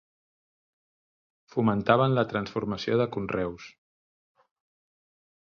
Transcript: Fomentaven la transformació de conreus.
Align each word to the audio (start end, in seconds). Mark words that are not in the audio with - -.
Fomentaven 1.55 2.15
la 2.19 2.23
transformació 2.33 2.99
de 3.03 3.07
conreus. 3.19 3.69